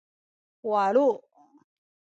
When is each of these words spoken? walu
walu 0.69 1.07